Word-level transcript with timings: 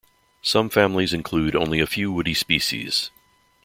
Some 0.41 0.71
families 0.71 1.13
include 1.13 1.55
only 1.55 1.79
a 1.79 1.85
few 1.85 2.11
woody 2.11 2.33
species. 2.33 3.11